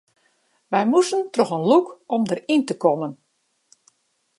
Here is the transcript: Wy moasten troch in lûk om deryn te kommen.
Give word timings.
Wy 0.71 0.81
moasten 0.91 1.21
troch 1.33 1.55
in 1.57 1.63
lûk 1.71 1.85
om 2.15 2.21
deryn 2.29 2.63
te 2.67 2.75
kommen. 2.83 3.13